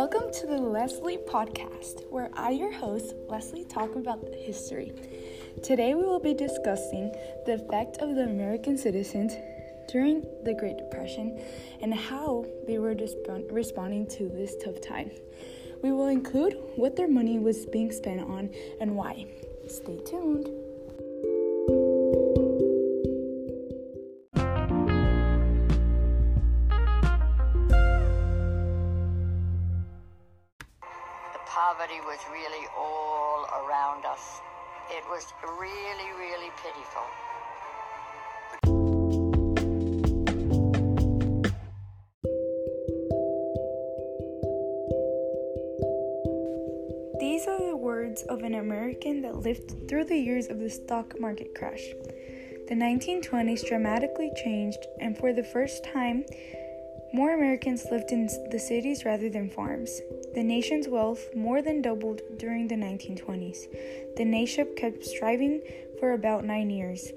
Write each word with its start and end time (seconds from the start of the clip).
Welcome 0.00 0.30
to 0.34 0.46
the 0.46 0.58
Leslie 0.58 1.18
Podcast, 1.18 2.08
where 2.08 2.30
I, 2.32 2.50
your 2.50 2.70
host, 2.70 3.16
Leslie, 3.26 3.64
talk 3.64 3.96
about 3.96 4.22
history. 4.32 4.92
Today 5.60 5.94
we 5.94 6.04
will 6.04 6.20
be 6.20 6.34
discussing 6.34 7.12
the 7.46 7.54
effect 7.54 7.96
of 7.96 8.14
the 8.14 8.22
American 8.22 8.78
citizens 8.78 9.32
during 9.88 10.24
the 10.44 10.54
Great 10.54 10.78
Depression 10.78 11.42
and 11.82 11.92
how 11.92 12.46
they 12.68 12.78
were 12.78 12.94
responding 13.50 14.06
to 14.10 14.28
this 14.28 14.54
tough 14.62 14.80
time. 14.80 15.10
We 15.82 15.90
will 15.90 16.06
include 16.06 16.56
what 16.76 16.94
their 16.94 17.08
money 17.08 17.40
was 17.40 17.66
being 17.66 17.90
spent 17.90 18.20
on 18.20 18.50
and 18.80 18.94
why. 18.94 19.26
Stay 19.66 19.98
tuned. 20.06 20.48
Poverty 31.58 32.00
was 32.06 32.20
really 32.30 32.66
all 32.78 33.44
around 33.60 34.04
us. 34.04 34.40
It 34.90 35.02
was 35.10 35.26
really, 35.58 36.10
really 36.16 36.52
pitiful. 36.62 37.02
These 47.18 47.48
are 47.48 47.58
the 47.58 47.76
words 47.76 48.22
of 48.28 48.42
an 48.44 48.54
American 48.54 49.20
that 49.22 49.38
lived 49.38 49.88
through 49.88 50.04
the 50.04 50.16
years 50.16 50.46
of 50.46 50.60
the 50.60 50.70
stock 50.70 51.18
market 51.18 51.56
crash. 51.56 51.82
The 52.68 52.76
1920s 52.76 53.66
dramatically 53.66 54.30
changed, 54.44 54.86
and 55.00 55.18
for 55.18 55.32
the 55.32 55.42
first 55.42 55.82
time, 55.92 56.24
more 57.12 57.34
Americans 57.34 57.86
lived 57.90 58.12
in 58.12 58.28
the 58.50 58.58
cities 58.58 59.04
rather 59.04 59.28
than 59.28 59.48
farms. 59.48 60.00
The 60.34 60.42
nation's 60.42 60.88
wealth 60.88 61.34
more 61.34 61.62
than 61.62 61.82
doubled 61.82 62.20
during 62.36 62.68
the 62.68 62.74
1920s. 62.74 64.16
The 64.16 64.24
nation 64.24 64.68
kept 64.76 65.04
striving 65.04 65.62
for 65.98 66.12
about 66.12 66.44
nine 66.44 66.70
years. 66.70 67.12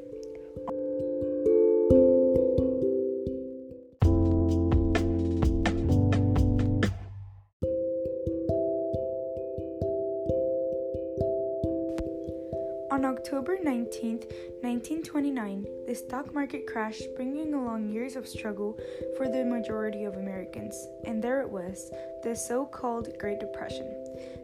On 12.91 13.05
October 13.05 13.57
19, 13.63 14.17
1929, 14.59 15.65
the 15.87 15.95
stock 15.95 16.33
market 16.33 16.67
crashed, 16.67 17.15
bringing 17.15 17.53
along 17.53 17.87
years 17.87 18.17
of 18.17 18.27
struggle 18.27 18.77
for 19.15 19.29
the 19.29 19.45
majority 19.45 20.03
of 20.03 20.15
Americans. 20.15 20.75
And 21.05 21.23
there 21.23 21.39
it 21.39 21.49
was, 21.49 21.89
the 22.21 22.35
so 22.35 22.65
called 22.65 23.17
Great 23.17 23.39
Depression. 23.39 23.87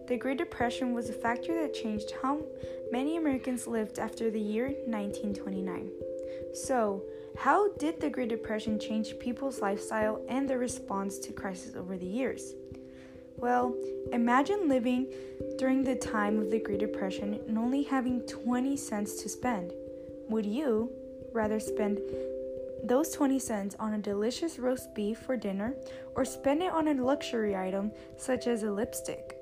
The 0.08 0.16
Great 0.16 0.38
Depression 0.38 0.94
was 0.94 1.10
a 1.10 1.14
factor 1.14 1.62
that 1.62 1.74
changed 1.74 2.14
how 2.22 2.40
many 2.90 3.18
Americans 3.18 3.68
lived 3.68 4.00
after 4.00 4.32
the 4.32 4.40
year 4.40 4.68
1929. 4.86 5.92
So, 6.54 7.04
how 7.38 7.74
did 7.74 8.00
the 8.00 8.10
Great 8.10 8.30
Depression 8.30 8.80
change 8.80 9.20
people's 9.20 9.60
lifestyle 9.60 10.22
and 10.30 10.50
their 10.50 10.58
response 10.58 11.20
to 11.20 11.34
crisis 11.34 11.76
over 11.76 11.98
the 11.98 12.06
years? 12.06 12.54
Well, 13.40 13.76
imagine 14.12 14.68
living 14.68 15.14
during 15.60 15.84
the 15.84 15.96
time 15.96 16.40
of 16.40 16.50
the 16.50 16.60
Great 16.60 16.80
Depression 16.80 17.40
and 17.48 17.56
only 17.56 17.84
having 17.84 18.22
20 18.22 18.76
cents 18.76 19.22
to 19.22 19.30
spend. 19.30 19.74
Would 20.28 20.46
you 20.46 20.92
rather 21.34 21.60
spend 21.60 22.00
those 22.84 23.12
20 23.12 23.38
cents 23.38 23.76
on 23.80 23.94
a 23.94 24.00
delicious 24.00 24.58
roast 24.58 24.96
beef 24.96 25.20
for 25.20 25.38
dinner 25.38 25.76
or 26.16 26.26
spend 26.26 26.64
it 26.64 26.72
on 26.72 26.88
a 26.88 26.96
luxury 26.96 27.56
item 27.56 27.92
such 28.18 28.48
as 28.48 28.64
a 28.64 28.72
lipstick? 28.72 29.36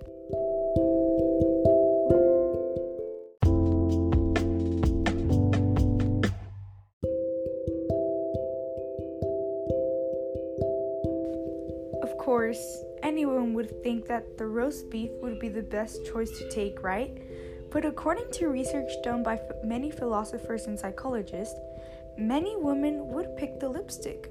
Of 12.03 12.17
course, 12.17 12.83
anyone 13.15 13.53
would 13.53 13.81
think 13.81 14.05
that 14.07 14.37
the 14.37 14.45
roast 14.45 14.89
beef 14.89 15.09
would 15.21 15.39
be 15.39 15.47
the 15.47 15.61
best 15.61 16.05
choice 16.05 16.37
to 16.37 16.49
take, 16.49 16.83
right? 16.83 17.17
But 17.71 17.85
according 17.85 18.29
to 18.33 18.49
research 18.49 18.91
done 19.05 19.23
by 19.23 19.39
many 19.63 19.89
philosophers 19.89 20.65
and 20.65 20.77
psychologists, 20.77 21.57
many 22.17 22.57
women 22.57 23.07
would 23.13 23.37
pick 23.37 23.57
the 23.61 23.69
lipstick. 23.69 24.29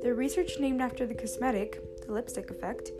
The 0.00 0.14
research 0.14 0.60
named 0.60 0.80
after 0.80 1.06
the 1.06 1.14
cosmetic, 1.16 2.06
the 2.06 2.12
lipstick 2.12 2.52
effect, 2.52 2.92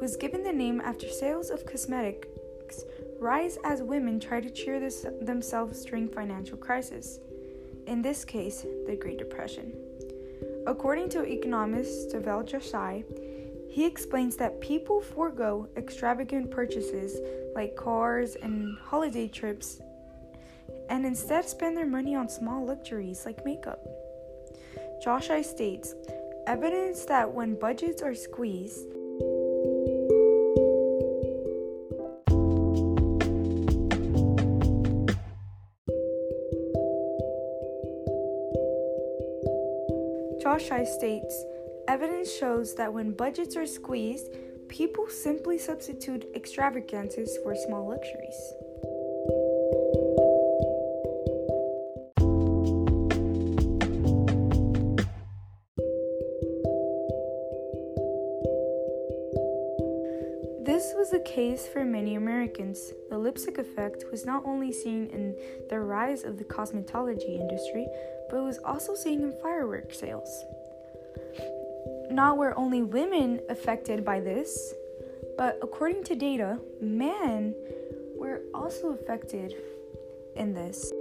was 0.00 0.16
given 0.16 0.42
the 0.42 0.50
name 0.50 0.80
after 0.80 1.10
sales 1.10 1.50
of 1.50 1.66
cosmetics 1.66 2.84
rise 3.18 3.58
as 3.64 3.82
women 3.82 4.18
try 4.18 4.40
to 4.40 4.48
cheer 4.48 4.80
this, 4.80 5.04
themselves 5.20 5.84
during 5.84 6.08
financial 6.08 6.56
crisis. 6.56 7.18
In 7.86 8.00
this 8.00 8.24
case, 8.24 8.64
the 8.86 8.96
Great 8.96 9.18
Depression. 9.18 9.74
According 10.66 11.10
to 11.10 11.22
economist 11.22 12.12
Dhaval 12.12 12.48
Joshi, 12.48 13.04
he 13.72 13.86
explains 13.86 14.36
that 14.36 14.60
people 14.60 15.00
forego 15.00 15.66
extravagant 15.78 16.50
purchases 16.50 17.18
like 17.54 17.74
cars 17.74 18.36
and 18.42 18.76
holiday 18.78 19.26
trips 19.26 19.80
and 20.90 21.06
instead 21.06 21.48
spend 21.48 21.74
their 21.74 21.86
money 21.86 22.14
on 22.14 22.28
small 22.28 22.66
luxuries 22.66 23.24
like 23.24 23.42
makeup. 23.46 23.80
Joshi 25.02 25.42
states 25.42 25.94
evidence 26.46 27.06
that 27.06 27.32
when 27.32 27.58
budgets 27.58 28.02
are 28.02 28.14
squeezed, 28.14 28.90
Joshi 40.44 40.86
states 40.86 41.46
Evidence 41.92 42.32
shows 42.32 42.74
that 42.76 42.90
when 42.90 43.12
budgets 43.12 43.54
are 43.54 43.66
squeezed, 43.66 44.34
people 44.66 45.10
simply 45.10 45.58
substitute 45.58 46.26
extravagances 46.34 47.38
for 47.42 47.54
small 47.54 47.86
luxuries. 47.86 48.54
This 60.64 60.94
was 60.96 61.10
the 61.10 61.22
case 61.26 61.68
for 61.68 61.84
many 61.84 62.14
Americans. 62.14 62.94
The 63.10 63.18
lipstick 63.18 63.58
effect 63.58 64.04
was 64.10 64.24
not 64.24 64.46
only 64.46 64.72
seen 64.72 65.08
in 65.08 65.36
the 65.68 65.80
rise 65.80 66.24
of 66.24 66.38
the 66.38 66.44
cosmetology 66.44 67.38
industry, 67.38 67.86
but 68.30 68.42
was 68.42 68.60
also 68.64 68.94
seen 68.94 69.20
in 69.20 69.32
fireworks 69.42 69.98
sales 69.98 70.46
not 72.12 72.36
were 72.36 72.56
only 72.58 72.82
women 72.82 73.40
affected 73.48 74.04
by 74.04 74.20
this, 74.20 74.74
but 75.38 75.58
according 75.62 76.04
to 76.04 76.14
data, 76.14 76.58
men 76.80 77.54
were 78.16 78.42
also 78.54 78.90
affected 78.90 79.54
in 80.36 80.54
this. 80.54 80.92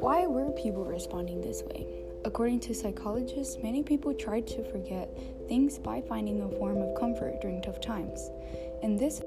Why 0.00 0.26
were 0.26 0.50
people 0.52 0.84
responding 0.84 1.40
this 1.40 1.62
way? 1.62 2.07
According 2.28 2.60
to 2.60 2.74
psychologists, 2.74 3.56
many 3.62 3.82
people 3.82 4.12
tried 4.12 4.46
to 4.48 4.62
forget 4.70 5.08
things 5.48 5.78
by 5.78 6.02
finding 6.02 6.42
a 6.42 6.48
form 6.58 6.76
of 6.76 6.94
comfort 6.94 7.40
during 7.40 7.62
tough 7.62 7.80
times. 7.80 8.30
In 8.82 8.98
this 8.98 9.22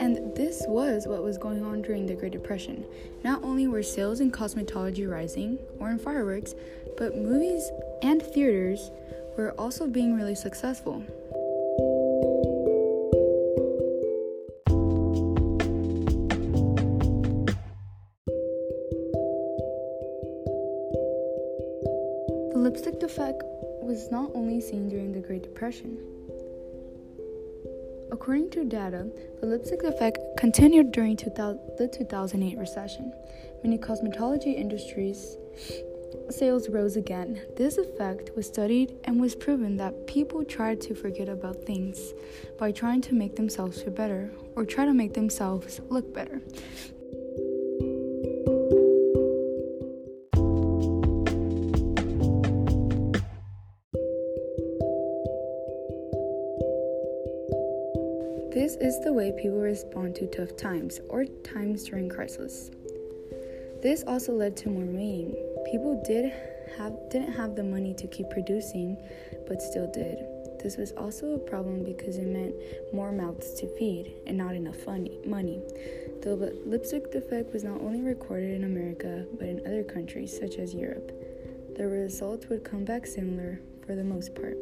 And 0.00 0.34
this 0.34 0.64
was 0.66 1.06
what 1.06 1.22
was 1.22 1.36
going 1.36 1.62
on 1.62 1.82
during 1.82 2.06
the 2.06 2.14
Great 2.14 2.32
Depression. 2.32 2.86
Not 3.22 3.44
only 3.44 3.66
were 3.66 3.82
sales 3.82 4.20
in 4.20 4.32
cosmetology 4.32 5.06
rising, 5.06 5.58
or 5.78 5.90
in 5.90 5.98
fireworks, 5.98 6.54
but 6.96 7.14
movies 7.14 7.70
and 8.00 8.22
theaters 8.22 8.90
were 9.36 9.52
also 9.58 9.86
being 9.86 10.16
really 10.16 10.34
successful. 10.34 11.04
Effect 23.14 23.44
was 23.80 24.10
not 24.10 24.28
only 24.34 24.60
seen 24.60 24.88
during 24.88 25.12
the 25.12 25.20
Great 25.20 25.44
Depression. 25.44 25.96
According 28.10 28.50
to 28.50 28.64
data, 28.64 29.06
the 29.40 29.46
lipstick 29.46 29.84
effect 29.84 30.18
continued 30.36 30.90
during 30.90 31.16
2000, 31.16 31.60
the 31.78 31.86
2008 31.86 32.58
recession. 32.58 33.12
Many 33.62 33.78
cosmetology 33.78 34.56
industries 34.56 35.36
sales 36.28 36.68
rose 36.68 36.96
again. 36.96 37.40
This 37.56 37.78
effect 37.78 38.34
was 38.34 38.46
studied 38.46 38.96
and 39.04 39.20
was 39.20 39.36
proven 39.36 39.76
that 39.76 40.08
people 40.08 40.44
tried 40.44 40.80
to 40.80 40.94
forget 40.96 41.28
about 41.28 41.62
things 41.62 42.14
by 42.58 42.72
trying 42.72 43.00
to 43.02 43.14
make 43.14 43.36
themselves 43.36 43.80
feel 43.80 43.92
better 43.92 44.32
or 44.56 44.64
try 44.64 44.86
to 44.86 44.94
make 44.94 45.14
themselves 45.14 45.80
look 45.88 46.12
better. 46.12 46.40
This 58.74 58.96
is 58.96 59.04
the 59.04 59.12
way 59.12 59.30
people 59.30 59.60
respond 59.60 60.16
to 60.16 60.26
tough 60.26 60.56
times 60.56 60.98
or 61.08 61.26
times 61.44 61.84
during 61.84 62.08
crisis. 62.08 62.72
This 63.80 64.02
also 64.04 64.32
led 64.32 64.56
to 64.58 64.68
more 64.68 64.84
meeting. 64.84 65.32
People 65.70 66.02
did 66.04 66.32
have 66.76 66.92
didn't 67.08 67.34
have 67.34 67.54
the 67.54 67.62
money 67.62 67.94
to 67.94 68.08
keep 68.08 68.28
producing, 68.30 68.96
but 69.46 69.62
still 69.62 69.88
did. 69.92 70.18
This 70.60 70.76
was 70.76 70.90
also 70.96 71.34
a 71.34 71.38
problem 71.38 71.84
because 71.84 72.16
it 72.16 72.26
meant 72.26 72.56
more 72.92 73.12
mouths 73.12 73.54
to 73.60 73.68
feed 73.78 74.12
and 74.26 74.36
not 74.36 74.56
enough 74.56 74.84
money. 74.88 75.60
The 76.22 76.58
lipstick 76.66 77.12
defect 77.12 77.52
was 77.52 77.62
not 77.62 77.80
only 77.80 78.00
recorded 78.00 78.50
in 78.50 78.64
America 78.64 79.24
but 79.38 79.46
in 79.46 79.60
other 79.60 79.84
countries 79.84 80.36
such 80.36 80.56
as 80.56 80.74
Europe. 80.74 81.12
The 81.76 81.86
results 81.86 82.48
would 82.48 82.64
come 82.64 82.84
back 82.84 83.06
similar 83.06 83.60
for 83.86 83.94
the 83.94 84.02
most 84.02 84.34
part. 84.34 84.56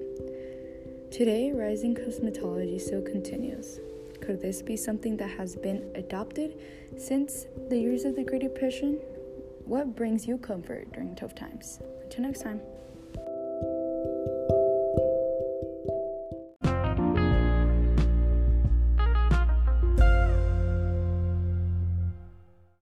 Today, 1.10 1.52
rising 1.52 1.94
cosmetology 1.94 2.78
still 2.78 3.02
continues. 3.02 3.80
Could 4.22 4.40
this 4.40 4.62
be 4.62 4.76
something 4.76 5.16
that 5.16 5.30
has 5.30 5.56
been 5.56 5.90
adopted 5.96 6.60
since 6.96 7.46
the 7.68 7.76
years 7.76 8.04
of 8.04 8.14
the 8.14 8.22
Great 8.22 8.42
Depression? 8.42 9.00
What 9.64 9.96
brings 9.96 10.28
you 10.28 10.38
comfort 10.38 10.92
during 10.92 11.16
tough 11.16 11.34
times? 11.34 11.80
Until 12.04 12.22
next 12.22 12.42
time. 12.42 12.60